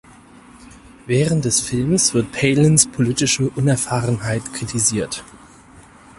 Während 1.05 1.45
des 1.45 1.59
Films 1.61 2.15
wird 2.15 2.31
Palins 2.31 2.87
politische 2.87 3.51
Unerfahrenheit 3.51 4.51
kritisiert. 4.51 5.23